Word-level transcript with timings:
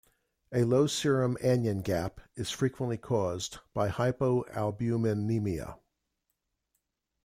A 0.51 0.63
low 0.63 0.87
serum 0.87 1.37
anion 1.43 1.83
gap 1.83 2.21
is 2.35 2.49
frequently 2.49 2.97
caused 2.97 3.59
by 3.71 3.89
hypoalbuminemia. 3.89 5.75